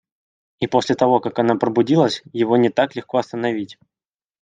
И 0.59 0.65
после 0.65 0.95
того 0.95 1.19
как 1.19 1.37
оно 1.37 1.59
пробудилось, 1.59 2.23
его 2.33 2.57
не 2.57 2.69
так 2.71 2.95
легко 2.95 3.19
остановить. 3.19 3.77